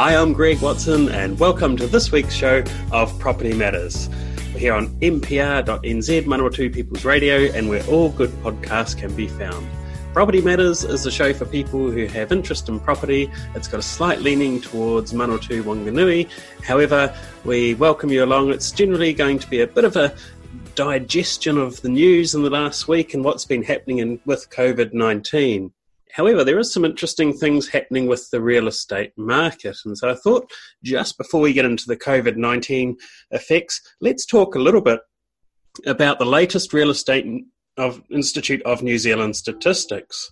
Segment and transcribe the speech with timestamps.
[0.00, 4.08] Hi, I'm Greg Watson, and welcome to this week's show of Property Matters.
[4.54, 9.68] We're here on mpr.nz, Manawatu People's Radio, and where all good podcasts can be found.
[10.14, 13.30] Property Matters is a show for people who have interest in property.
[13.54, 16.30] It's got a slight leaning towards Manawatu Wanganui.
[16.64, 18.54] However, we welcome you along.
[18.54, 20.14] It's generally going to be a bit of a
[20.76, 24.94] digestion of the news in the last week and what's been happening in, with COVID
[24.94, 25.70] 19.
[26.14, 29.76] However, there is some interesting things happening with the real estate market.
[29.84, 30.50] And so I thought
[30.82, 32.96] just before we get into the COVID 19
[33.30, 35.00] effects, let's talk a little bit
[35.86, 37.26] about the latest real estate
[37.76, 40.30] of Institute of New Zealand statistics.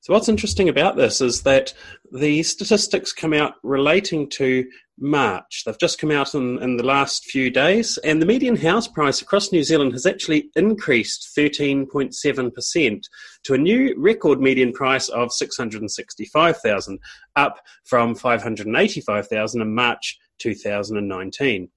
[0.00, 1.74] So, what's interesting about this is that
[2.12, 4.64] the statistics come out relating to
[5.00, 5.62] March.
[5.64, 9.20] They've just come out in, in the last few days, and the median house price
[9.20, 13.02] across New Zealand has actually increased 13.7%
[13.44, 16.98] to a new record median price of 665,000,
[17.36, 21.68] up from 585,000 in March 2019.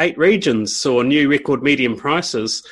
[0.00, 2.64] Eight regions saw new record median prices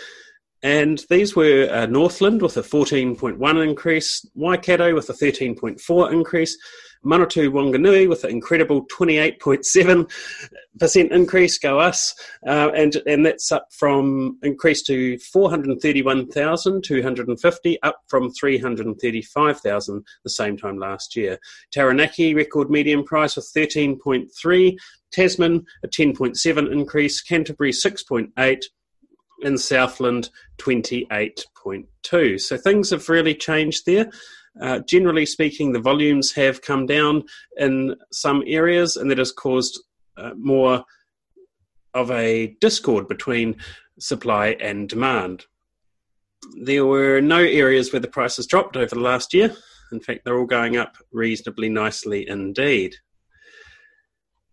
[0.63, 6.59] and these were uh, Northland with a 14.1 increase, Waikato with a 13.4 increase,
[7.05, 12.15] Manawatu Wanganui with an incredible 28.7% increase, go us,
[12.47, 20.79] uh, and, and that's up from increase to 431,250, up from 335,000 the same time
[20.79, 21.39] last year.
[21.73, 24.77] Taranaki record median price of 13.3,
[25.13, 28.63] Tasman a 10.7 increase, Canterbury 6.8,
[29.43, 32.41] in Southland 28.2.
[32.41, 34.11] So things have really changed there.
[34.61, 37.23] Uh, generally speaking, the volumes have come down
[37.59, 39.81] in some areas, and that has caused
[40.17, 40.85] uh, more
[41.95, 43.57] of a discord between
[44.01, 45.45] supply and demand.
[46.63, 49.55] There were no areas where the prices dropped over the last year.
[49.93, 52.95] In fact, they're all going up reasonably nicely indeed.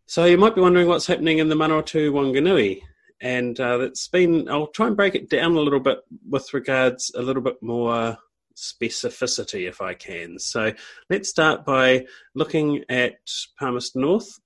[0.08, 2.82] So you might be wondering what's happening in the Manawatu Wanganui
[3.22, 4.50] and uh, it's been.
[4.50, 6.00] I'll try and break it down a little bit
[6.30, 8.18] with regards a little bit more
[8.56, 10.40] specificity if I can.
[10.40, 10.74] So
[11.10, 13.16] let's start by looking at
[13.60, 14.40] Palmerston North.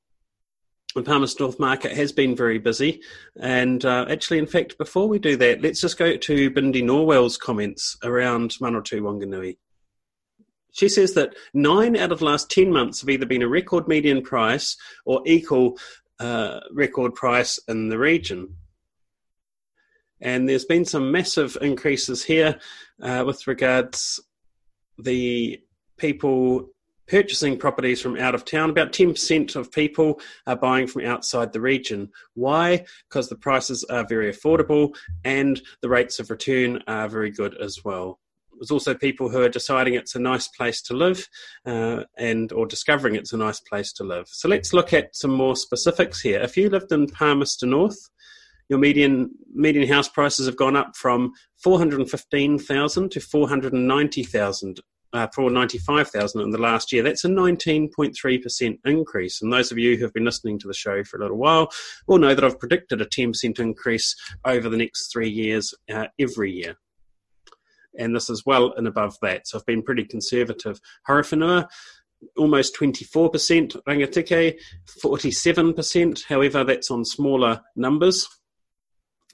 [0.96, 3.02] The Palmerston North market has been very busy,
[3.40, 7.38] and uh, actually, in fact, before we do that, let's just go to Bindi Norwell's
[7.38, 9.58] comments around Manawatu Wanganui.
[10.72, 13.88] She says that nine out of the last 10 months have either been a record
[13.88, 15.78] median price or equal
[16.19, 18.56] uh, record price in the region.
[20.22, 22.59] And there's been some massive increases here
[23.02, 24.19] uh, with regards
[24.97, 25.59] the
[25.97, 26.69] people
[27.08, 28.69] purchasing properties from out of town.
[28.69, 32.09] About 10% of people are buying from outside the region.
[32.35, 32.85] Why?
[33.09, 37.84] Because the prices are very affordable and the rates of return are very good as
[37.84, 38.19] well.
[38.59, 41.28] There's also people who are deciding it's a nice place to live
[41.66, 44.28] uh, and or discovering it's a nice place to live.
[44.28, 46.42] So let's look at some more specifics here.
[46.42, 47.97] If you lived in Palmerston North,
[48.70, 51.34] your median median house prices have gone up from
[51.64, 54.80] 415,000 to 490,000
[55.14, 57.03] uh, 495,000 in the last year.
[57.03, 59.41] That's a 19.3% increase.
[59.41, 61.72] And those of you who have been listening to the show for a little while
[62.08, 64.16] will know that I've predicted a 10% increase
[64.46, 66.76] over the next three years uh, every year.
[67.98, 69.48] And this is well and above that.
[69.48, 70.80] So I've been pretty conservative.
[71.08, 71.68] Horowhenua,
[72.38, 74.60] almost 24%, Rangitikei,
[75.04, 76.24] 47%.
[76.26, 78.28] However, that's on smaller numbers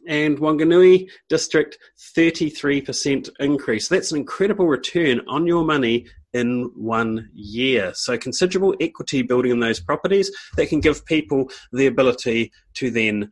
[0.08, 1.78] and Wanganui district
[2.18, 3.88] 33% increase.
[3.88, 7.92] That's an incredible return on your money in one year.
[7.96, 13.32] So considerable equity building in those properties that can give people the ability to then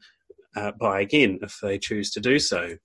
[0.55, 2.77] uh, buy again if they choose to do so.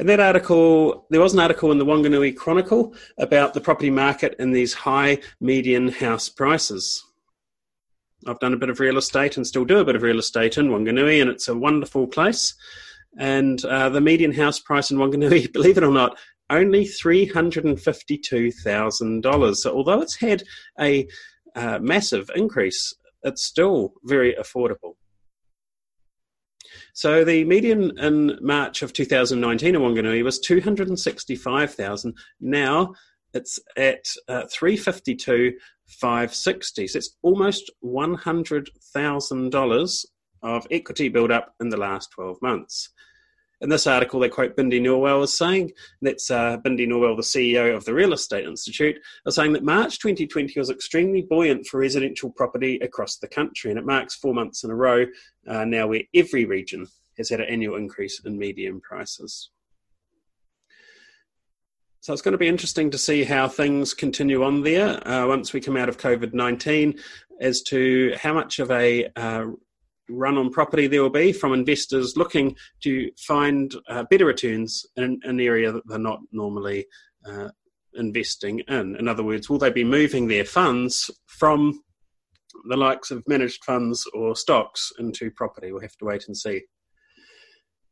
[0.00, 4.34] In that article, there was an article in the Wanganui Chronicle about the property market
[4.38, 7.04] and these high median house prices.
[8.26, 10.56] I've done a bit of real estate and still do a bit of real estate
[10.56, 12.54] in Wanganui, and it's a wonderful place.
[13.18, 16.18] And uh, the median house price in Wanganui, believe it or not,
[16.48, 19.56] only $352,000.
[19.56, 20.44] So although it's had
[20.80, 21.06] a
[21.54, 24.94] uh, massive increase, it's still very affordable.
[26.92, 32.16] So the median in March of 2019 in Wanganui was 265,000.
[32.40, 32.94] Now
[33.32, 35.52] it's at uh, 352
[35.86, 40.06] 560 so it's almost $100000
[40.42, 42.90] of equity build up in the last 12 months
[43.60, 47.74] in this article, they quote Bindi Norwell as saying, that's uh, Bindi Norwell, the CEO
[47.74, 48.96] of the Real Estate Institute,
[49.26, 53.78] are saying that March 2020 was extremely buoyant for residential property across the country, and
[53.78, 55.04] it marks four months in a row
[55.46, 56.86] uh, now where every region
[57.18, 59.50] has had an annual increase in median prices.
[62.02, 65.52] So it's going to be interesting to see how things continue on there uh, once
[65.52, 66.98] we come out of COVID 19
[67.42, 69.46] as to how much of a uh,
[70.10, 75.20] run on property there will be from investors looking to find uh, better returns in
[75.24, 76.86] an area that they're not normally
[77.26, 77.48] uh,
[77.94, 78.96] investing in.
[78.96, 81.82] In other words, will they be moving their funds from
[82.68, 85.72] the likes of managed funds or stocks into property?
[85.72, 86.62] We'll have to wait and see.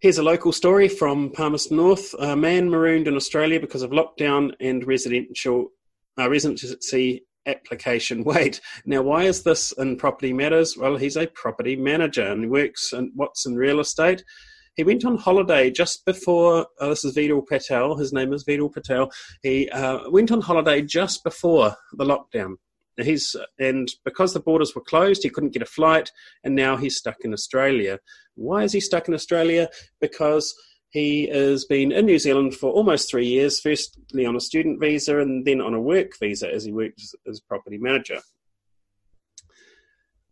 [0.00, 2.14] Here's a local story from Palmerston North.
[2.20, 5.72] A man marooned in Australia because of lockdown and residential
[6.18, 8.60] uh, residency application wait.
[8.84, 10.76] Now, why is this in Property Matters?
[10.76, 14.24] Well, he's a property manager and works in what's in real estate.
[14.74, 16.66] He went on holiday just before.
[16.80, 17.96] Oh, this is Vidal Patel.
[17.96, 19.10] His name is Vidal Patel.
[19.42, 22.54] He uh, went on holiday just before the lockdown.
[22.96, 26.10] He's and because the borders were closed, he couldn't get a flight,
[26.44, 27.98] and now he's stuck in Australia.
[28.34, 29.68] Why is he stuck in Australia?
[30.00, 30.54] Because
[30.90, 35.18] he has been in New Zealand for almost three years, firstly on a student visa
[35.18, 38.18] and then on a work visa as he works as property manager.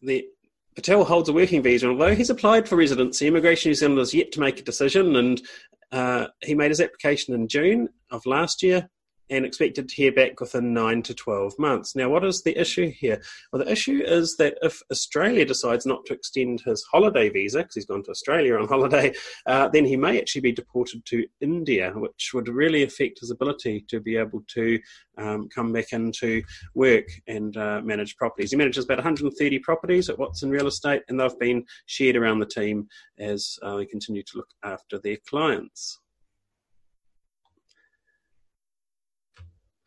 [0.02, 0.26] The
[0.74, 3.26] Patel holds a working visa, although he's applied for residency.
[3.26, 5.42] Immigration New Zealand has yet to make a decision, and
[5.90, 8.88] uh, he made his application in June of last year
[9.30, 11.96] and expected to hear back within nine to 12 months.
[11.96, 13.20] Now, what is the issue here?
[13.52, 17.74] Well, the issue is that if Australia decides not to extend his holiday visa, because
[17.74, 19.12] he's gone to Australia on holiday,
[19.46, 23.84] uh, then he may actually be deported to India, which would really affect his ability
[23.88, 24.78] to be able to
[25.18, 26.42] um, come back into
[26.74, 28.50] work and uh, manage properties.
[28.50, 32.46] He manages about 130 properties at Watson Real Estate, and they've been shared around the
[32.46, 32.88] team
[33.18, 36.00] as uh, they continue to look after their clients.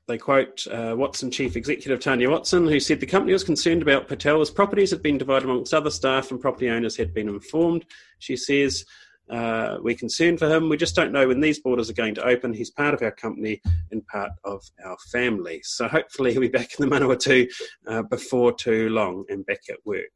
[0.10, 4.08] They quote uh, Watson Chief Executive Tanya Watson, who said the company was concerned about
[4.08, 7.86] Patel as properties had been divided amongst other staff and property owners had been informed.
[8.18, 8.86] She says,
[9.30, 10.68] uh, We're concerned for him.
[10.68, 12.54] We just don't know when these borders are going to open.
[12.54, 13.62] He's part of our company
[13.92, 15.62] and part of our family.
[15.64, 17.48] So hopefully he'll be back in the Manawatu
[17.88, 20.10] uh, before too long and back at work.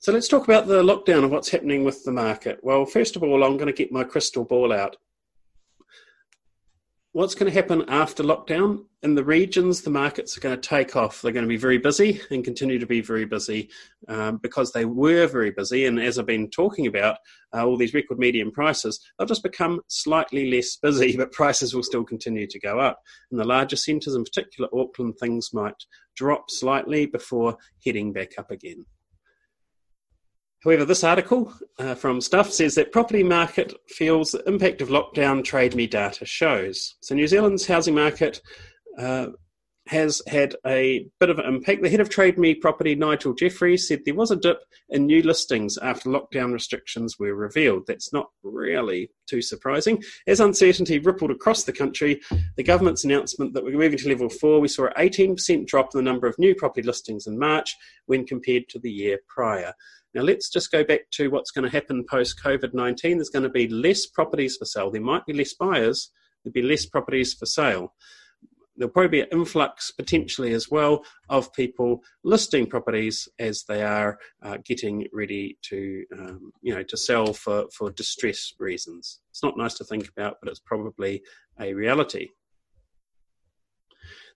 [0.00, 2.58] So let's talk about the lockdown and what's happening with the market.
[2.64, 4.96] Well, first of all, I'm going to get my crystal ball out
[7.20, 10.96] what's going to happen after lockdown in the regions the markets are going to take
[10.96, 11.20] off.
[11.20, 13.68] They're going to be very busy and continue to be very busy
[14.08, 15.84] um, because they were very busy.
[15.84, 17.18] And as i've been talking about
[17.52, 21.82] uh, all these record median prices they'll just become slightly less busy but prices will
[21.82, 22.98] still continue to go up.
[23.30, 25.84] In the larger centres in particular auckland things might
[26.16, 28.86] drop slightly before heading back up again
[30.62, 35.42] However, this article uh, from Stuff says that property market feels the impact of lockdown
[35.42, 36.96] trade me data shows.
[37.00, 38.42] So New Zealand's housing market
[38.98, 39.28] uh,
[39.86, 41.82] has had a bit of an impact.
[41.82, 44.58] The head of Trade Me Property, Nigel Jeffries, said there was a dip
[44.90, 47.84] in new listings after lockdown restrictions were revealed.
[47.86, 50.02] That's not really too surprising.
[50.26, 52.20] As uncertainty rippled across the country,
[52.56, 55.98] the government's announcement that we're moving to level four, we saw an 18% drop in
[55.98, 57.74] the number of new property listings in March
[58.06, 59.72] when compared to the year prior.
[60.14, 63.18] Now, let's just go back to what's going to happen post COVID 19.
[63.18, 64.90] There's going to be less properties for sale.
[64.90, 66.10] There might be less buyers,
[66.42, 67.94] there'll be less properties for sale.
[68.76, 74.18] There'll probably be an influx potentially as well of people listing properties as they are
[74.42, 79.20] uh, getting ready to, um, you know, to sell for, for distress reasons.
[79.30, 81.22] It's not nice to think about, but it's probably
[81.60, 82.28] a reality.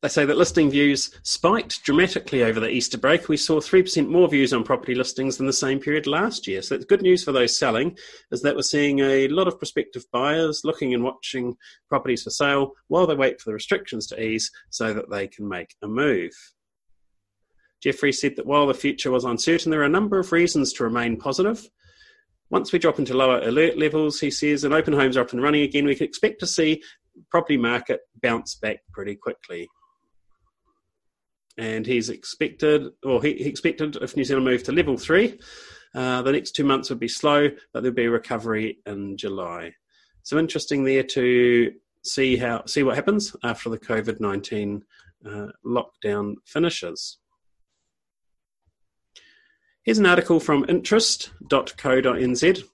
[0.04, 3.30] They say that listing views spiked dramatically over the Easter break.
[3.30, 6.60] We saw 3% more views on property listings than the same period last year.
[6.60, 7.96] So it's good news for those selling,
[8.30, 11.56] is that we're seeing a lot of prospective buyers looking and watching
[11.88, 15.48] properties for sale while they wait for the restrictions to ease so that they can
[15.48, 16.34] make a move.
[17.82, 20.84] Jeffrey said that while the future was uncertain, there are a number of reasons to
[20.84, 21.66] remain positive.
[22.50, 25.42] Once we drop into lower alert levels, he says, and open homes are up and
[25.42, 26.82] running again, we can expect to see
[27.30, 29.66] property market bounce back pretty quickly
[31.56, 35.38] and he's expected, or he, expected if New Zealand moved to level three,
[35.94, 39.72] uh, the next two months would be slow, but there'd be a recovery in July.
[40.22, 44.82] So interesting there to see how see what happens after the COVID nineteen
[45.24, 47.18] uh, lockdown finishes.
[49.84, 52.64] Here's an article from interest.co.nz.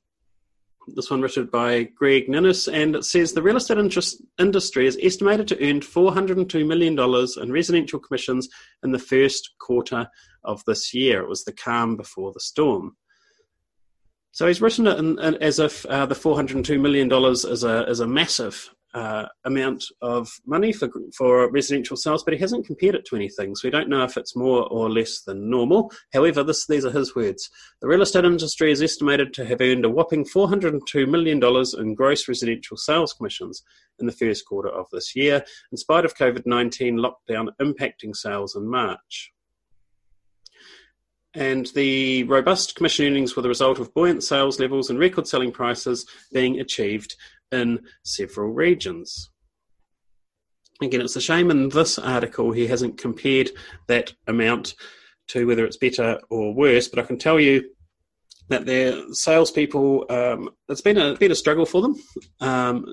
[0.95, 4.99] This one written by Greg Ninness, and it says the real estate interest industry is
[5.03, 6.99] estimated to earn $402 million
[7.43, 8.49] in residential commissions
[8.83, 10.09] in the first quarter
[10.45, 11.23] of this year.
[11.23, 12.97] It was the calm before the storm.
[14.33, 18.01] So he's written it in, in, as if uh, the $402 million is a, is
[18.01, 23.05] a massive uh, amount of money for for residential sales, but he hasn't compared it
[23.07, 25.93] to anything, so we don't know if it's more or less than normal.
[26.13, 27.49] However, this these are his words.
[27.81, 31.41] The real estate industry is estimated to have earned a whopping $402 million
[31.79, 33.63] in gross residential sales commissions
[33.99, 38.57] in the first quarter of this year, in spite of COVID 19 lockdown impacting sales
[38.57, 39.33] in March.
[41.35, 45.53] And the robust commission earnings were the result of buoyant sales levels and record selling
[45.53, 47.15] prices being achieved
[47.53, 49.31] in several regions.
[50.83, 53.51] Again, it's a shame in this article he hasn't compared
[53.87, 54.75] that amount
[55.29, 57.63] to whether it's better or worse, but I can tell you
[58.49, 61.95] that their salespeople, um, it's been a, been a struggle for them,
[62.41, 62.85] um,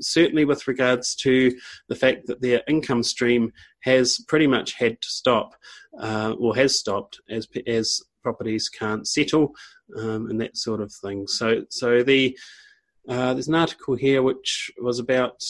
[0.00, 1.56] certainly with regards to
[1.88, 3.52] the fact that their income stream
[3.84, 5.54] has pretty much had to stop
[6.00, 9.54] uh, or has stopped as, as properties can't settle
[9.96, 11.28] um, and that sort of thing.
[11.28, 12.36] So, so the
[13.08, 15.42] uh, there's an article here which was about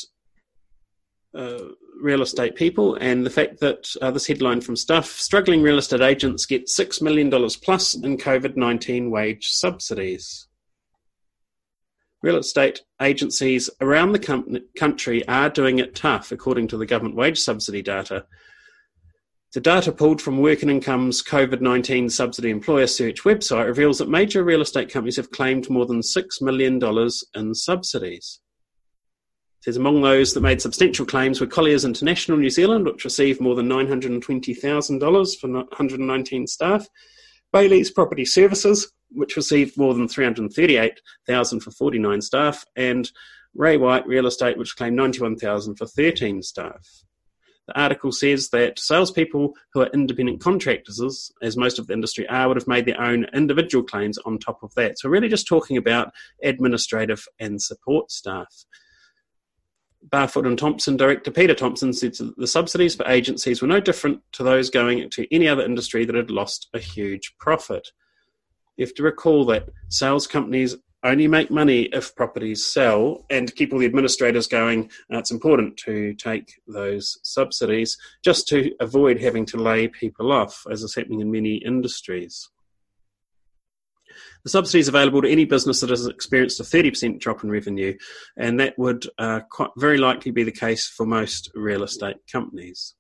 [1.35, 1.59] uh,
[2.01, 6.01] real estate people and the fact that uh, this headline from Stuff struggling real estate
[6.01, 10.49] agents get $6 million plus in COVID 19 wage subsidies.
[12.23, 17.17] Real estate agencies around the com- country are doing it tough, according to the government
[17.17, 18.25] wage subsidy data.
[19.55, 24.09] The data pulled from Work and Income's COVID 19 subsidy employer search website reveals that
[24.09, 26.81] major real estate companies have claimed more than $6 million
[27.37, 28.41] in subsidies.
[29.61, 33.41] It says among those that made substantial claims were Colliers International New Zealand, which received
[33.41, 36.89] more than $920,000 for 119 staff,
[37.55, 43.09] Bayleys Property Services, which received more than 338,000 for 49 staff, and
[43.55, 47.05] Ray White Real Estate, which claimed 91,000 for 13 staff.
[47.67, 52.49] The article says that salespeople who are independent contractors, as most of the industry are,
[52.49, 54.99] would have made their own individual claims on top of that.
[54.99, 58.67] So, we're really just talking about administrative and support staff.
[60.11, 64.43] Barfoot and Thompson director Peter Thompson said the subsidies for agencies were no different to
[64.43, 67.89] those going to any other industry that had lost a huge profit.
[68.77, 73.73] You have to recall that sales companies only make money if properties sell and keep
[73.73, 74.91] all the administrators going.
[75.13, 80.67] Uh, it's important to take those subsidies just to avoid having to lay people off,
[80.71, 82.49] as is happening in many industries.
[84.45, 87.97] The subsidy is available to any business that has experienced a 30% drop in revenue,
[88.37, 89.41] and that would uh,
[89.77, 92.95] very likely be the case for most real estate companies.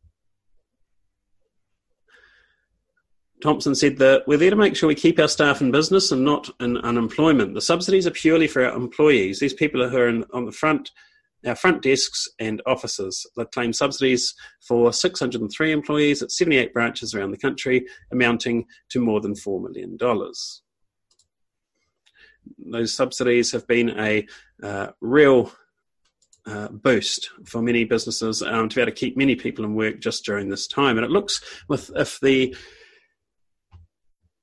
[3.44, 6.24] Thompson said that we're there to make sure we keep our staff in business and
[6.24, 7.52] not in unemployment.
[7.52, 9.38] The subsidies are purely for our employees.
[9.38, 10.92] These people who are in, on the front,
[11.46, 13.26] our front desks and offices.
[13.36, 14.34] They claim subsidies
[14.66, 19.98] for 603 employees at 78 branches around the country, amounting to more than $4 million.
[22.58, 24.26] Those subsidies have been a
[24.62, 25.52] uh, real
[26.46, 30.00] uh, boost for many businesses um, to be able to keep many people in work
[30.00, 30.96] just during this time.
[30.96, 32.56] And it looks with if the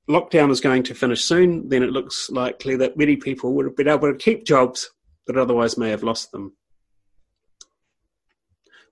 [0.08, 3.76] lockdown is going to finish soon, then it looks likely that many people would have
[3.76, 4.90] been able to keep jobs
[5.26, 6.52] that otherwise may have lost them.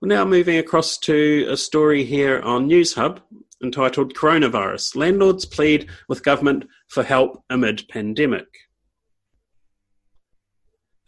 [0.01, 3.21] We're now moving across to a story here on News Hub
[3.63, 8.47] entitled Coronavirus Landlords Plead with Government for Help Amid Pandemic.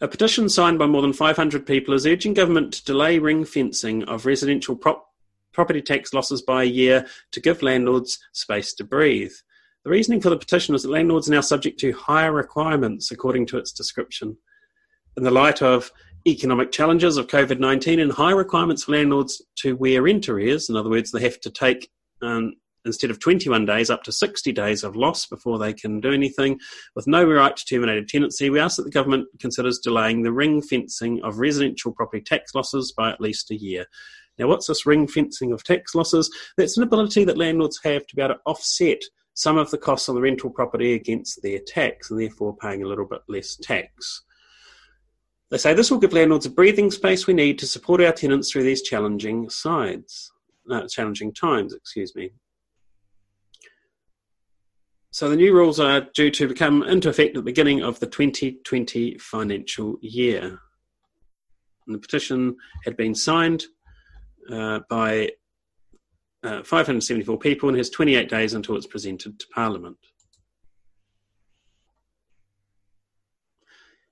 [0.00, 4.04] A petition signed by more than 500 people is urging government to delay ring fencing
[4.04, 5.06] of residential prop-
[5.52, 9.32] property tax losses by a year to give landlords space to breathe.
[9.84, 13.46] The reasoning for the petition is that landlords are now subject to higher requirements, according
[13.46, 14.38] to its description.
[15.18, 15.92] In the light of
[16.26, 20.76] economic challenges of COVID 19 and high requirements for landlords to wear rent arrears, in
[20.76, 21.90] other words, they have to take
[22.22, 22.54] um,
[22.86, 26.58] instead of 21 days up to 60 days of loss before they can do anything,
[26.96, 30.32] with no right to terminate a tenancy, we ask that the government considers delaying the
[30.32, 33.84] ring fencing of residential property tax losses by at least a year.
[34.38, 36.30] Now, what's this ring fencing of tax losses?
[36.56, 39.02] That's an ability that landlords have to be able to offset
[39.34, 42.86] some of the costs on the rental property against their tax and therefore paying a
[42.86, 44.22] little bit less tax.
[45.50, 48.50] They say this will give landlords a breathing space we need to support our tenants
[48.50, 50.32] through these challenging sides,
[50.70, 52.30] uh, challenging times, excuse me.
[55.10, 58.06] So the new rules are due to become into effect at the beginning of the
[58.06, 60.58] 2020 financial year.
[61.86, 63.64] And the petition had been signed
[64.50, 65.30] uh, by
[66.44, 69.96] uh, 574 people and has 28 days until it's presented to Parliament.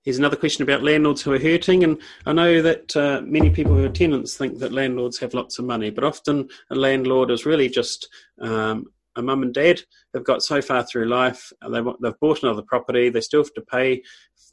[0.03, 1.85] Here's another question about landlords who are hurting.
[1.85, 5.61] And I know that uh, many people who are tenants think that landlords have lots
[5.61, 8.09] of money, but often a landlord is really just
[8.41, 9.81] um, a mum and dad.
[10.13, 13.63] They've got so far through life, they, they've bought another property, they still have to
[13.63, 14.03] pay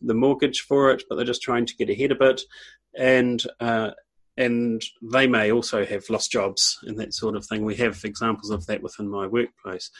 [0.01, 2.41] the mortgage for it, but they're just trying to get ahead of it.
[2.95, 3.91] And uh,
[4.39, 7.65] and they may also have lost jobs and that sort of thing.
[7.65, 9.91] We have examples of that within my workplace.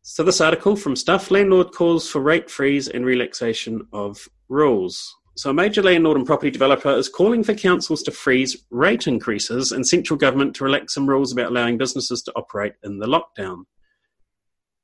[0.00, 5.14] So, this article from Stuff Landlord calls for rate freeze and relaxation of rules.
[5.36, 9.72] So, a major landlord and property developer is calling for councils to freeze rate increases
[9.72, 13.64] and central government to relax some rules about allowing businesses to operate in the lockdown.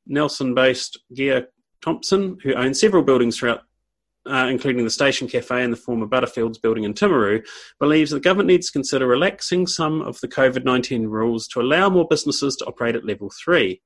[0.06, 1.48] Nelson based Gear
[1.80, 3.62] Thompson, who owns several buildings throughout
[4.28, 7.46] uh, including the Station Cafe and the former Butterfields building in Timaru,
[7.78, 11.88] believes the government needs to consider relaxing some of the COVID 19 rules to allow
[11.88, 13.82] more businesses to operate at level three.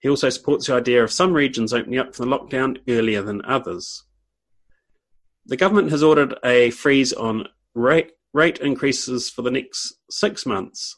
[0.00, 3.44] He also supports the idea of some regions opening up from the lockdown earlier than
[3.44, 4.04] others.
[5.46, 10.96] The government has ordered a freeze on rate, rate increases for the next six months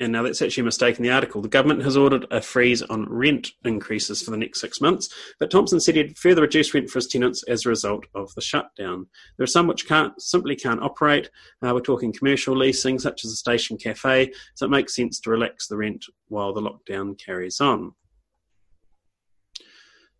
[0.00, 1.42] and now that's actually a mistake in the article.
[1.42, 5.50] The government has ordered a freeze on rent increases for the next six months, but
[5.50, 9.06] Thompson said he'd further reduce rent for his tenants as a result of the shutdown.
[9.36, 11.30] There are some which can't simply can't operate.
[11.62, 15.30] Uh, we're talking commercial leasing, such as a station cafe, so it makes sense to
[15.30, 17.92] relax the rent while the lockdown carries on.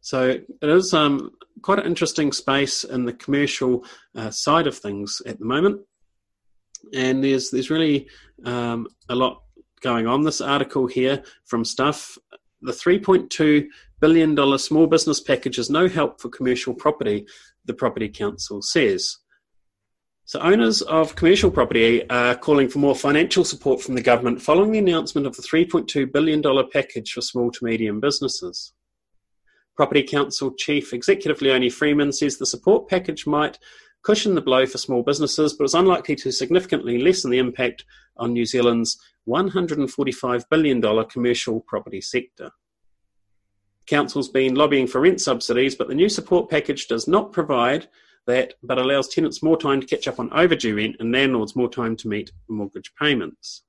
[0.03, 1.31] So it is um,
[1.63, 3.85] quite an interesting space in the commercial
[4.15, 5.81] uh, side of things at the moment,
[6.95, 8.09] and there's there's really
[8.45, 9.43] um, a lot
[9.81, 10.23] going on.
[10.23, 12.19] This article here from Stuff
[12.63, 13.67] the $3.2
[14.01, 17.27] billion small business package is no help for commercial property,
[17.65, 19.19] the Property Council says.
[20.25, 24.71] So, owners of commercial property are calling for more financial support from the government following
[24.71, 28.73] the announcement of the $3.2 billion package for small to medium businesses.
[29.77, 33.59] Property Council Chief Executive Leonie Freeman says the support package might
[34.03, 37.85] cushion the blow for small businesses, but is unlikely to significantly lessen the impact
[38.17, 42.51] on New Zealand's $145 billion commercial property sector.
[43.87, 47.89] Council's been lobbying for rent subsidies, but the new support package does not provide
[48.27, 51.69] that, but allows tenants more time to catch up on overdue rent and landlords more
[51.69, 53.63] time to meet mortgage payments.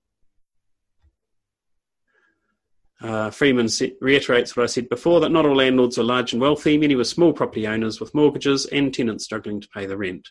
[3.01, 3.67] Uh, Freeman
[3.99, 7.03] reiterates what I said before that not all landlords are large and wealthy, many were
[7.03, 10.29] small property owners with mortgages and tenants struggling to pay the rent.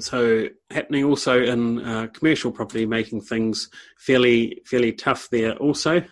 [0.00, 6.02] So, happening also in uh, commercial property, making things fairly fairly tough there also.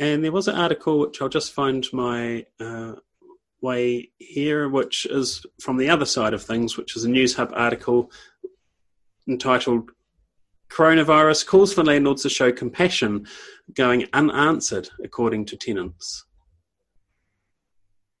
[0.00, 2.94] And there was an article which I'll just find my uh,
[3.60, 8.10] way here, which is from the other side of things, which is a Newshub article
[9.28, 9.90] entitled
[10.70, 13.26] Coronavirus calls for landlords to show compassion
[13.74, 16.24] going unanswered, according to tenants.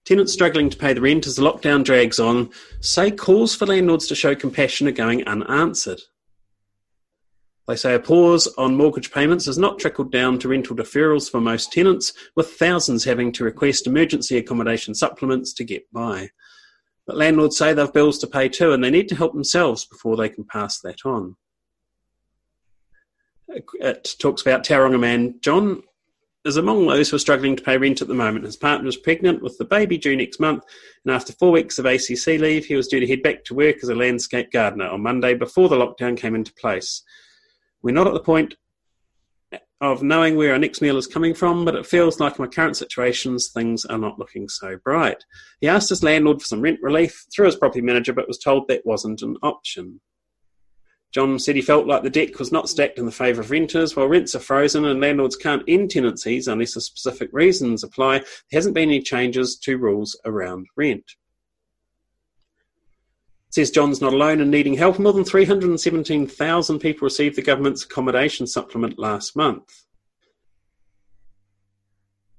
[0.04, 4.06] Tenants struggling to pay the rent as the lockdown drags on say calls for landlords
[4.06, 6.00] to show compassion are going unanswered.
[7.66, 11.42] They say a pause on mortgage payments has not trickled down to rental deferrals for
[11.42, 16.30] most tenants, with thousands having to request emergency accommodation supplements to get by.
[17.06, 20.16] But landlords say they've bills to pay too, and they need to help themselves before
[20.16, 21.36] they can pass that on
[23.48, 25.82] it talks about Tauranga man John
[26.44, 28.44] is among those who are struggling to pay rent at the moment.
[28.44, 30.64] His partner is pregnant with the baby due next month,
[31.04, 33.76] and after four weeks of ACC leave, he was due to head back to work
[33.82, 37.02] as a landscape gardener on Monday before the lockdown came into place.
[37.82, 38.54] We're not at the point
[39.80, 42.48] of knowing where our next meal is coming from, but it feels like in my
[42.48, 45.24] current situations, things are not looking so bright.
[45.60, 48.66] He asked his landlord for some rent relief through his property manager, but was told
[48.68, 50.00] that wasn't an option.
[51.12, 53.96] John said he felt like the deck was not stacked in the favour of renters.
[53.96, 58.26] While rents are frozen and landlords can't end tenancies unless the specific reasons apply, there
[58.52, 61.12] hasn't been any changes to rules around rent.
[63.50, 64.98] says John's not alone in needing help.
[64.98, 69.84] More than 317,000 people received the government's accommodation supplement last month.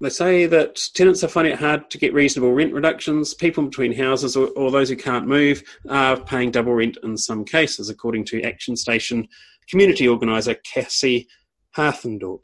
[0.00, 3.34] They say that tenants are finding it hard to get reasonable rent reductions.
[3.34, 7.44] People between houses or, or, those who can't move are paying double rent in some
[7.44, 9.28] cases, according to Action Station
[9.68, 11.26] community organiser Kassie
[11.76, 12.40] Hartendorp.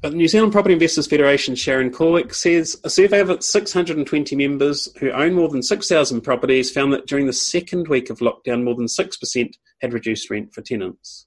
[0.00, 4.34] But the New Zealand Property Investors Federation Sharon Cullwick says a survey of its 620
[4.34, 8.62] members who own more than 6,000 properties found that during the second week of lockdown,
[8.62, 11.26] more than 6% had reduced rent for tenants.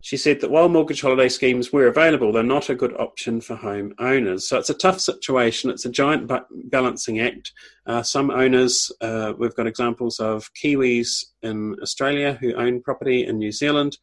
[0.00, 3.56] She said that while mortgage holiday schemes were available, they're not a good option for
[3.56, 4.48] home owners.
[4.48, 5.70] So it's a tough situation.
[5.70, 7.52] It's a giant balancing act.
[7.84, 13.38] Uh, some owners, uh, we've got examples of Kiwis in Australia who own property in
[13.38, 13.98] New Zealand.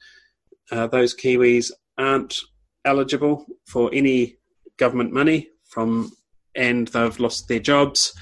[0.69, 2.37] Uh, those Kiwis aren't
[2.83, 4.37] eligible for any
[4.77, 6.11] government money from
[6.55, 8.13] and they've lost their jobs,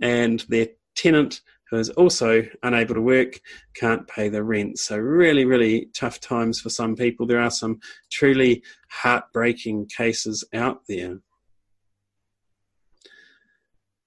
[0.00, 3.40] and their tenant who is also unable to work,
[3.74, 4.78] can't pay the rent.
[4.78, 7.26] So, really, really tough times for some people.
[7.26, 11.18] There are some truly heartbreaking cases out there.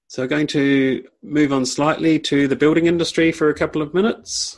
[0.07, 4.57] So, going to move on slightly to the building industry for a couple of minutes.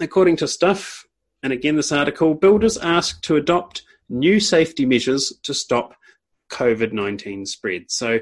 [0.00, 1.04] According to Stuff,
[1.42, 5.94] and again this article, builders asked to adopt new safety measures to stop
[6.50, 7.90] COVID 19 spread.
[7.90, 8.20] So,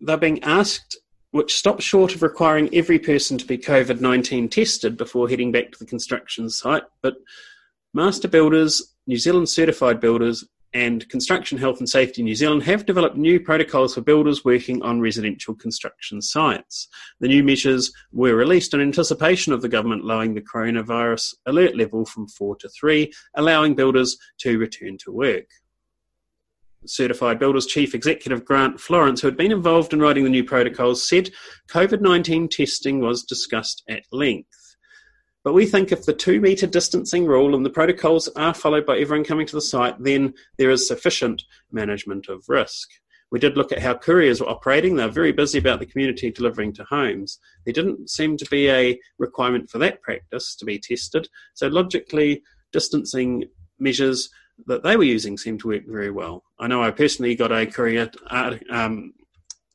[0.00, 0.96] they're being asked
[1.36, 5.70] which stops short of requiring every person to be COVID 19 tested before heading back
[5.72, 6.84] to the construction site.
[7.02, 7.16] But
[7.94, 10.44] master builders, New Zealand certified builders,
[10.76, 15.00] and Construction Health and Safety New Zealand have developed new protocols for builders working on
[15.00, 16.88] residential construction sites.
[17.20, 22.04] The new measures were released in anticipation of the government lowering the coronavirus alert level
[22.04, 25.46] from 4 to 3, allowing builders to return to work.
[26.88, 31.06] Certified Builders Chief Executive Grant Florence, who had been involved in writing the new protocols,
[31.06, 31.30] said
[31.70, 34.76] COVID 19 testing was discussed at length.
[35.44, 38.98] But we think if the two metre distancing rule and the protocols are followed by
[38.98, 42.88] everyone coming to the site, then there is sufficient management of risk.
[43.30, 44.96] We did look at how couriers were operating.
[44.96, 47.38] They're very busy about the community delivering to homes.
[47.64, 51.28] There didn't seem to be a requirement for that practice to be tested.
[51.54, 53.44] So, logically, distancing
[53.78, 54.28] measures
[54.66, 56.44] that they were using seemed to work very well.
[56.58, 59.12] I know I personally got a courier uh, um,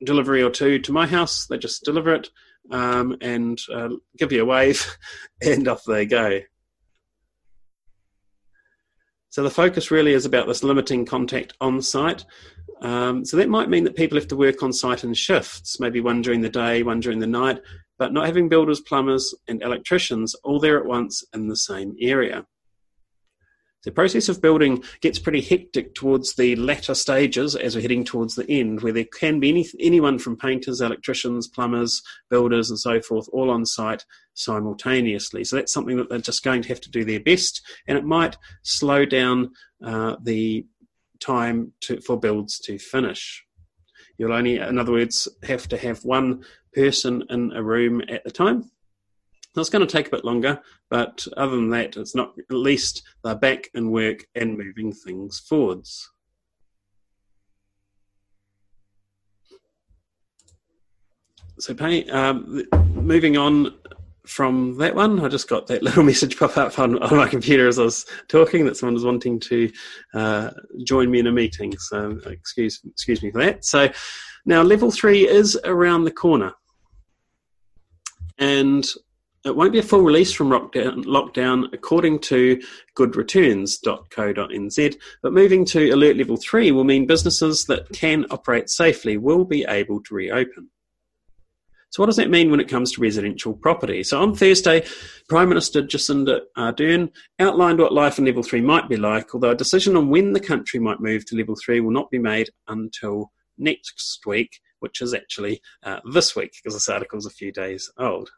[0.03, 1.45] delivery or two to my house.
[1.45, 2.29] They just deliver it
[2.71, 4.97] um, and uh, give you a wave,
[5.41, 6.41] and off they go.
[9.29, 12.25] So the focus really is about this limiting contact on site.
[12.81, 16.01] Um, so that might mean that people have to work on site in shifts, maybe
[16.01, 17.61] one during the day, one during the night,
[17.97, 22.45] but not having builders, plumbers, and electricians all there at once in the same area.
[23.83, 28.35] The process of building gets pretty hectic towards the latter stages as we're heading towards
[28.35, 33.01] the end, where there can be any, anyone from painters, electricians, plumbers, builders, and so
[33.01, 35.43] forth all on site simultaneously.
[35.43, 38.05] So that's something that they're just going to have to do their best, and it
[38.05, 39.51] might slow down
[39.83, 40.65] uh, the
[41.19, 43.43] time to, for builds to finish.
[44.17, 48.31] You'll only, in other words, have to have one person in a room at a
[48.31, 48.69] time
[49.55, 52.33] it's going to take a bit longer, but other than that, it's not.
[52.49, 56.09] At least they're back in work and moving things forwards.
[61.59, 62.63] So, pay, um,
[62.95, 63.75] moving on
[64.25, 67.67] from that one, I just got that little message pop up on, on my computer
[67.67, 69.71] as I was talking that someone was wanting to
[70.13, 70.51] uh,
[70.85, 71.77] join me in a meeting.
[71.77, 73.65] So, excuse excuse me for that.
[73.65, 73.89] So,
[74.45, 76.53] now level three is around the corner,
[78.37, 78.87] and
[79.45, 82.61] it won't be a full release from lockdown, according to
[82.97, 89.43] goodreturns.co.nz, but moving to alert level 3 will mean businesses that can operate safely will
[89.45, 90.69] be able to reopen.
[91.89, 94.03] So, what does that mean when it comes to residential property?
[94.03, 94.85] So, on Thursday,
[95.27, 99.55] Prime Minister Jacinda Ardern outlined what life in level 3 might be like, although a
[99.55, 103.31] decision on when the country might move to level 3 will not be made until
[103.57, 107.91] next week, which is actually uh, this week, because this article is a few days
[107.97, 108.29] old.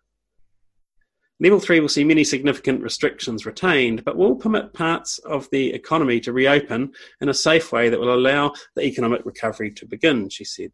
[1.44, 6.22] Level 3 will see many significant restrictions retained, but will permit parts of the economy
[6.22, 10.46] to reopen in a safe way that will allow the economic recovery to begin, she
[10.46, 10.72] said.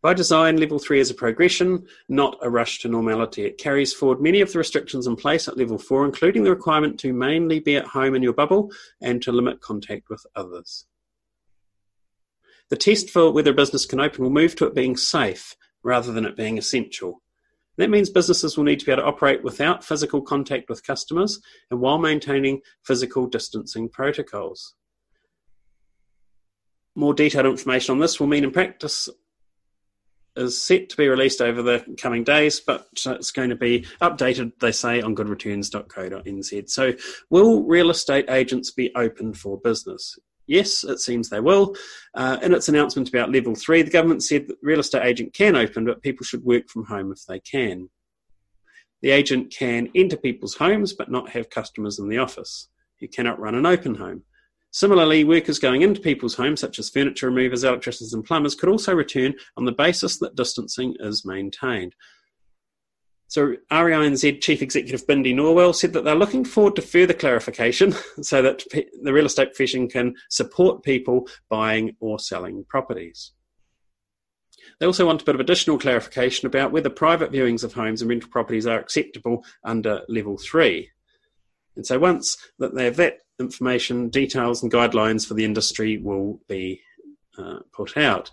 [0.00, 3.44] By design, Level 3 is a progression, not a rush to normality.
[3.44, 7.00] It carries forward many of the restrictions in place at Level 4, including the requirement
[7.00, 8.70] to mainly be at home in your bubble
[9.00, 10.86] and to limit contact with others.
[12.68, 16.12] The test for whether a business can open will move to it being safe rather
[16.12, 17.20] than it being essential.
[17.80, 21.40] That means businesses will need to be able to operate without physical contact with customers
[21.70, 24.74] and while maintaining physical distancing protocols.
[26.94, 29.08] More detailed information on this will mean in practice
[30.36, 33.86] is set to be released over the coming days, but uh, it's going to be
[34.02, 36.68] updated, they say, on goodreturns.co.nz.
[36.68, 36.92] So,
[37.30, 40.18] will real estate agents be open for business?
[40.50, 41.76] Yes, it seems they will.
[42.12, 45.54] Uh, in its announcement about level three, the government said that real estate agent can
[45.54, 47.88] open, but people should work from home if they can.
[49.00, 52.68] The agent can enter people's homes but not have customers in the office.
[52.98, 54.24] You cannot run an open home.
[54.72, 58.92] Similarly, workers going into people's homes, such as furniture removers, electricians, and plumbers, could also
[58.92, 61.94] return on the basis that distancing is maintained.
[63.30, 68.42] So REINZ Chief Executive Bindi Norwell said that they're looking forward to further clarification so
[68.42, 68.64] that
[69.02, 73.30] the real estate profession can support people buying or selling properties.
[74.80, 78.08] They also want a bit of additional clarification about whether private viewings of homes and
[78.08, 80.90] rental properties are acceptable under level three.
[81.76, 86.40] And so once that they have that information, details and guidelines for the industry will
[86.48, 86.80] be
[87.38, 88.32] uh, put out.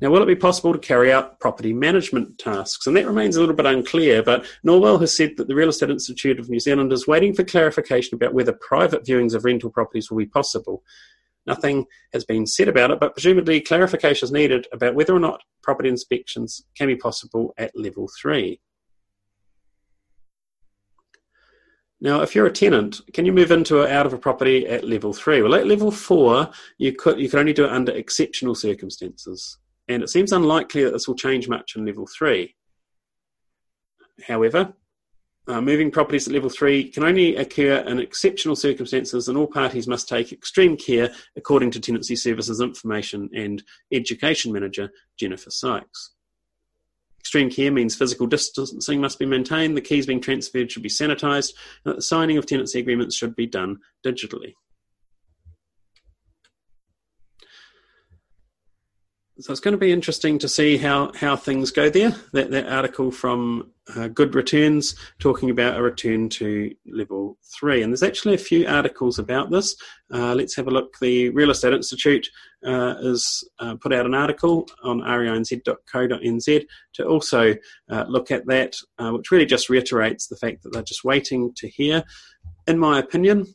[0.00, 2.86] Now, will it be possible to carry out property management tasks?
[2.86, 5.88] And that remains a little bit unclear, but Norwell has said that the Real Estate
[5.88, 10.10] Institute of New Zealand is waiting for clarification about whether private viewings of rental properties
[10.10, 10.82] will be possible.
[11.46, 15.40] Nothing has been said about it, but presumably clarification is needed about whether or not
[15.62, 18.60] property inspections can be possible at level three.
[22.02, 24.84] Now, if you're a tenant, can you move into or out of a property at
[24.84, 25.40] level three?
[25.40, 29.56] Well, at level four, you could you could only do it under exceptional circumstances
[29.88, 32.54] and it seems unlikely that this will change much in level three.
[34.26, 34.74] However,
[35.48, 39.86] uh, moving properties at level three can only occur in exceptional circumstances, and all parties
[39.86, 46.12] must take extreme care, according to Tenancy Services Information and Education Manager Jennifer Sykes.
[47.20, 51.54] Extreme care means physical distancing must be maintained, the keys being transferred should be sanitised,
[51.84, 54.54] and the signing of tenancy agreements should be done digitally.
[59.38, 62.14] So it's going to be interesting to see how, how things go there.
[62.32, 67.82] That, that article from uh, Good Returns talking about a return to level three.
[67.82, 69.76] And there's actually a few articles about this.
[70.12, 70.98] Uh, let's have a look.
[71.00, 72.26] The Real Estate Institute
[72.64, 77.54] uh, has uh, put out an article on reinz.co.nz to also
[77.90, 81.52] uh, look at that, uh, which really just reiterates the fact that they're just waiting
[81.56, 82.02] to hear.
[82.66, 83.46] In my opinion,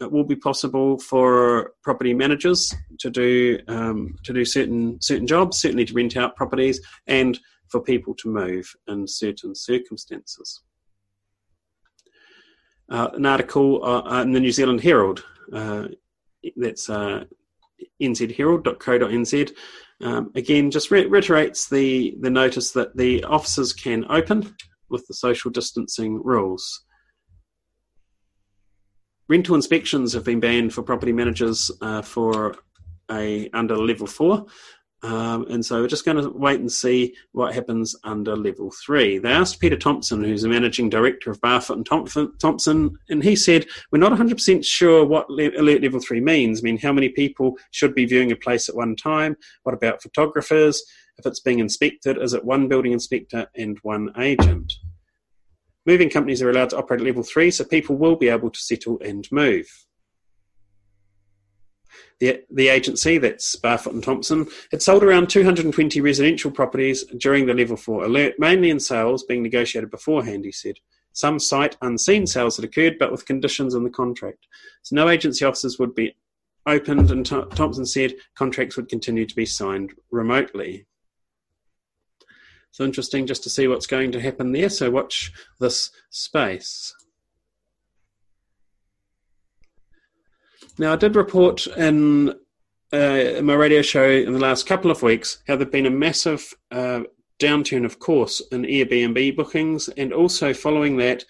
[0.00, 5.60] it will be possible for property managers to do um, to do certain certain jobs,
[5.60, 10.62] certainly to rent out properties, and for people to move in certain circumstances.
[12.90, 15.88] Uh, an article uh, in the New Zealand Herald, uh,
[16.56, 17.24] that's uh,
[18.00, 19.52] nzherald.co.nz,
[20.00, 24.54] um, again just re- reiterates the, the notice that the offices can open
[24.88, 26.84] with the social distancing rules.
[29.28, 32.56] Rental inspections have been banned for property managers uh, for
[33.10, 34.46] a under level four.
[35.02, 39.18] Um, and so we're just going to wait and see what happens under level three.
[39.18, 43.66] They asked Peter Thompson, who's the managing director of Barfoot and Thompson, and he said,
[43.92, 46.60] We're not 100% sure what alert level three means.
[46.60, 49.36] I mean, how many people should be viewing a place at one time?
[49.62, 50.82] What about photographers?
[51.18, 54.72] If it's being inspected, is it one building inspector and one agent?
[55.88, 58.60] Moving companies are allowed to operate at level three, so people will be able to
[58.60, 59.66] settle and move.
[62.20, 67.54] The, the agency, that's Barfoot and Thompson, had sold around 220 residential properties during the
[67.54, 70.74] level four alert, mainly in sales being negotiated beforehand, he said.
[71.14, 74.46] Some sight unseen sales had occurred, but with conditions in the contract.
[74.82, 76.14] So no agency offices would be
[76.66, 80.84] opened, and Thompson said contracts would continue to be signed remotely.
[82.70, 84.68] So interesting just to see what's going to happen there.
[84.68, 86.94] So watch this space.
[90.78, 92.30] Now, I did report in,
[92.92, 95.90] uh, in my radio show in the last couple of weeks how there'd been a
[95.90, 97.00] massive uh,
[97.40, 101.24] downturn, of course, in Airbnb bookings, and also following that,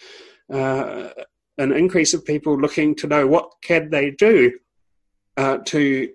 [0.53, 1.09] uh,
[1.57, 4.53] an increase of people looking to know what can they do
[5.39, 6.09] uh, to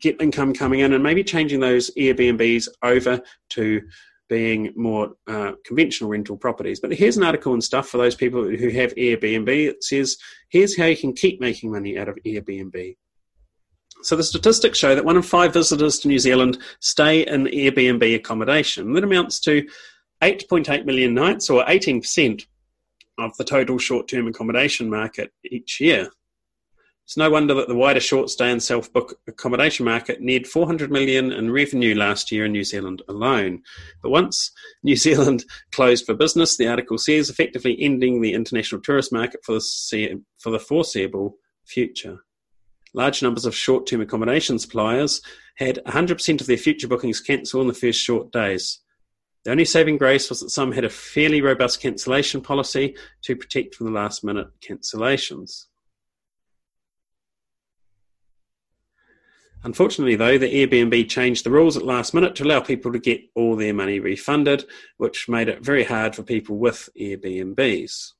[0.00, 3.82] get income coming in, and maybe changing those Airbnbs over to
[4.28, 6.80] being more uh, conventional rental properties.
[6.80, 9.48] But here's an article and stuff for those people who have Airbnb.
[9.48, 10.16] It says,
[10.48, 12.96] here's how you can keep making money out of Airbnb.
[14.02, 18.14] So the statistics show that one in five visitors to New Zealand stay in Airbnb
[18.14, 18.92] accommodation.
[18.92, 19.66] That amounts to
[20.22, 22.46] 8.8 million nights, or 18%
[23.18, 26.10] of the total short term accommodation market each year.
[27.08, 30.90] It's no wonder that the wider short stay and self book accommodation market neared 400
[30.90, 33.62] million in revenue last year in New Zealand alone.
[34.02, 34.50] But once
[34.82, 39.52] New Zealand closed for business, the article says, effectively ending the international tourist market for
[39.52, 42.18] the, for the foreseeable future.
[42.92, 45.22] Large numbers of short term accommodation suppliers
[45.56, 48.80] had 100% of their future bookings cancelled in the first short days.
[49.46, 53.76] The only saving grace was that some had a fairly robust cancellation policy to protect
[53.76, 55.67] from the last minute cancellations.
[59.64, 63.20] Unfortunately, though, the Airbnb changed the rules at last minute to allow people to get
[63.34, 64.64] all their money refunded,
[64.98, 68.12] which made it very hard for people with Airbnbs.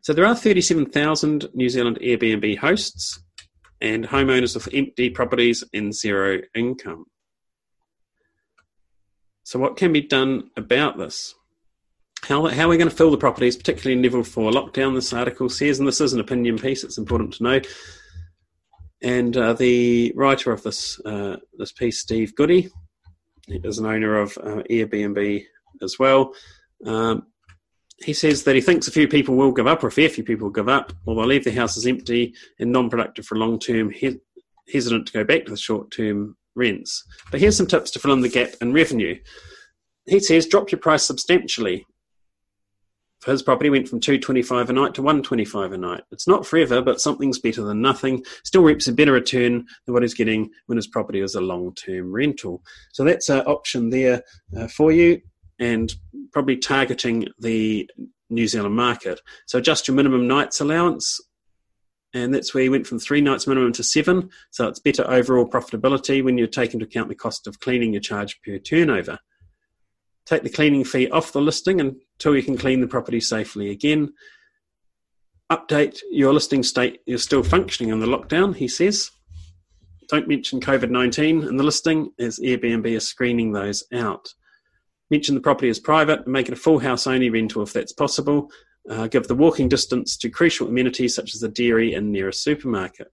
[0.00, 3.20] So there are 37,000 New Zealand Airbnb hosts
[3.82, 7.04] and homeowners with empty properties and zero income.
[9.44, 11.34] So, what can be done about this?
[12.22, 14.94] How, how are we going to fill the properties, particularly in level four lockdown?
[14.94, 17.60] This article says, and this is an opinion piece, it's important to know
[19.06, 22.68] and uh, the writer of this uh, this piece, Steve Goody,
[23.48, 25.44] is an owner of uh, Airbnb
[25.80, 26.34] as well.
[26.84, 27.28] Um,
[28.04, 30.24] he says that he thinks a few people will give up, or a fair few
[30.24, 33.90] people will give up, or they'll leave their houses empty and non-productive for long term,
[33.90, 34.20] he-
[34.72, 37.04] hesitant to go back to the short-term rents.
[37.30, 39.18] But here's some tips to fill in the gap in revenue.
[40.06, 41.86] He says drop your price substantially.
[43.24, 46.02] His property went from 225 a night to 125 a night.
[46.12, 48.24] It's not forever, but something's better than nothing.
[48.44, 52.12] Still reaps a better return than what he's getting when his property is a long-term
[52.12, 52.62] rental.
[52.92, 54.22] So that's an option there
[54.56, 55.20] uh, for you
[55.58, 55.92] and
[56.32, 57.90] probably targeting the
[58.30, 59.20] New Zealand market.
[59.46, 61.20] So adjust your minimum nights allowance
[62.14, 64.30] and that's where you went from three nights minimum to seven.
[64.50, 68.00] So it's better overall profitability when you take into account the cost of cleaning your
[68.00, 69.18] charge per turnover.
[70.26, 74.12] Take the cleaning fee off the listing until you can clean the property safely again.
[75.50, 79.10] Update your listing state you're still functioning in the lockdown, he says.
[80.08, 84.28] Don't mention COVID 19 in the listing as Airbnb is screening those out.
[85.10, 87.92] Mention the property is private and make it a full house only rental if that's
[87.92, 88.50] possible
[88.88, 93.12] uh, give the walking distance to crucial amenities such as the dairy and nearest supermarket.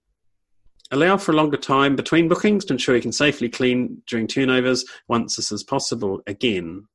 [0.90, 4.84] Allow for a longer time between bookings to ensure you can safely clean during turnovers
[5.08, 6.86] once this is possible again.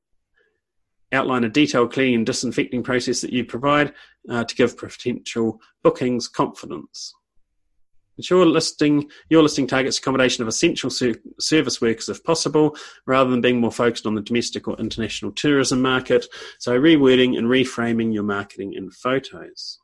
[1.12, 3.93] Outline a detailed cleaning and disinfecting process that you provide
[4.30, 7.13] uh, to give potential bookings confidence.
[8.17, 12.76] Ensure listing your listing targets accommodation of essential ser- service workers if possible,
[13.08, 16.26] rather than being more focused on the domestic or international tourism market.
[16.60, 19.80] So rewording and reframing your marketing in photos.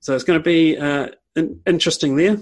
[0.00, 2.38] So it's going to be uh, in- interesting there.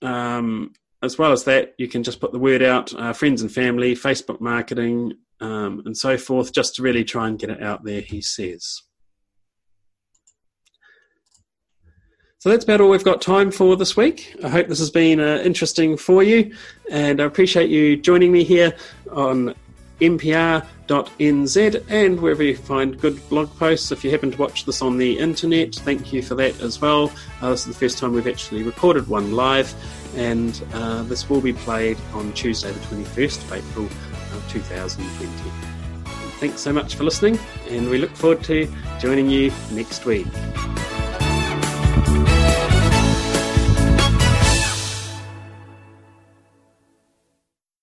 [0.00, 3.52] Um, as well as that, you can just put the word out, uh, friends and
[3.52, 7.84] family, Facebook marketing, um, and so forth, just to really try and get it out
[7.84, 8.82] there, he says.
[12.44, 14.36] So that's about all we've got time for this week.
[14.44, 16.54] I hope this has been uh, interesting for you,
[16.90, 18.76] and I appreciate you joining me here
[19.10, 19.54] on
[19.98, 23.92] mpr.nz and wherever you find good blog posts.
[23.92, 27.10] If you happen to watch this on the internet, thank you for that as well.
[27.40, 29.74] Uh, this is the first time we've actually recorded one live,
[30.14, 33.88] and uh, this will be played on Tuesday, the 21st of April,
[34.48, 35.32] 2020.
[36.38, 40.26] Thanks so much for listening, and we look forward to joining you next week.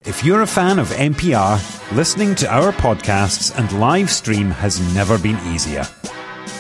[0.04, 5.18] If you're a fan of MPR, listening to our podcasts and live stream has never
[5.18, 5.84] been easier.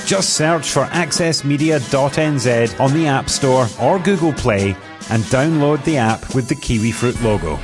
[0.05, 4.75] Just search for accessmedia.nz on the App Store or Google Play
[5.09, 7.59] and download the app with the kiwi fruit logo.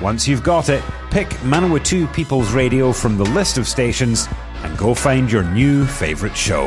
[0.00, 4.26] Once you've got it, pick Manawatu People's Radio from the list of stations
[4.62, 6.66] and go find your new favourite show.